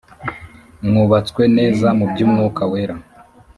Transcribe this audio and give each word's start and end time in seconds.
mwubatswe 0.87 1.43
neza 1.57 1.87
mu 1.97 2.05
byumwuka 2.11 2.61
wera 2.71 2.95